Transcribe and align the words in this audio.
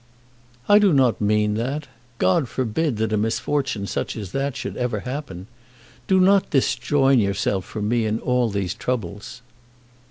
"I 0.67 0.79
do 0.79 0.93
not 0.93 1.21
mean 1.21 1.53
that. 1.57 1.85
God 2.17 2.47
forbid 2.49 2.97
that 2.97 3.13
a 3.13 3.17
misfortune 3.17 3.85
such 3.85 4.15
as 4.17 4.31
that 4.31 4.55
should 4.55 4.75
ever 4.75 5.01
happen! 5.01 5.45
Do 6.07 6.19
not 6.19 6.49
disjoin 6.49 7.19
yourself 7.19 7.65
from 7.65 7.87
me 7.87 8.07
in 8.07 8.19
all 8.19 8.49
these 8.49 8.73
troubles." 8.73 9.43